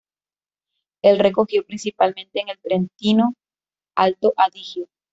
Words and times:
Él 1.03 1.19
recogió 1.19 1.63
principalmente 1.63 2.41
en 2.41 2.49
el 2.49 2.57
Trentino-Alto 2.57 4.33
Adigio. 4.35 4.87